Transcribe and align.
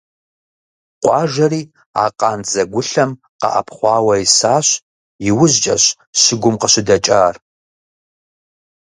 Къуажэри 1.03 1.61
а 2.03 2.05
къандзэгулъэм 2.19 3.11
къэӀэпхъуауэ 3.39 4.15
исащ, 4.25 4.67
иужькӀэщ 5.27 5.83
щыгум 6.19 6.55
къыщыдэкӀар. 6.61 7.35